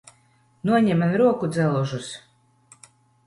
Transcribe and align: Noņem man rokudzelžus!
Noņem 0.69 1.03
man 1.03 1.13
rokudzelžus! 1.23 2.09